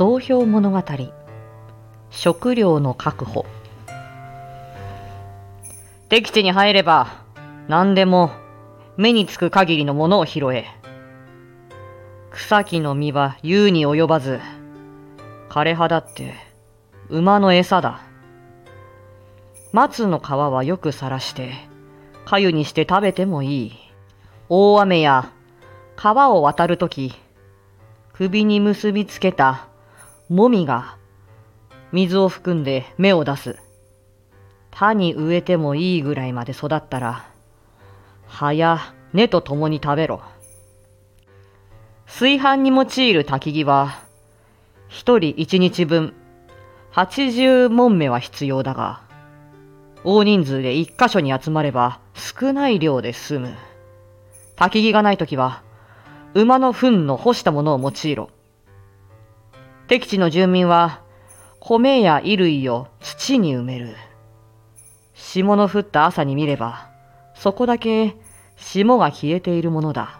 [0.00, 0.82] 増票物語。
[2.08, 3.44] 食料の確保。
[6.08, 7.22] 敵地に入れば
[7.68, 8.30] 何でも
[8.96, 10.64] 目につく限りのものを拾え。
[12.30, 14.40] 草木の実は優に及ばず
[15.50, 16.32] 枯れ葉だって
[17.10, 18.00] 馬の餌だ。
[19.74, 21.52] 松の皮はよくさらして
[22.24, 23.72] 粥にして食べてもいい。
[24.48, 25.30] 大雨や
[25.94, 27.12] 川を渡るとき
[28.14, 29.66] 首に結びつけた
[30.30, 30.96] もみが
[31.90, 33.56] 水を含んで芽を出す。
[34.70, 37.24] 田に植えてもいいぐらいまで育ったら、
[38.28, 40.22] 葉や根と共に食べろ。
[42.06, 44.04] 炊飯に用いる焚き木は、
[44.86, 46.14] 一人一日分、
[46.92, 49.02] 八十門目は必要だが、
[50.04, 53.56] 大人数で一箇所に集まれば少ない量で済む。
[54.54, 55.64] 焚き木がないときは、
[56.34, 58.30] 馬の糞の干したものを用いろ。
[59.90, 61.02] 敵地の住民は、
[61.58, 63.96] 米や衣類を土に埋める。
[65.14, 66.88] 霜の降った朝に見れば、
[67.34, 68.14] そこだけ
[68.54, 70.19] 霜が消えているものだ。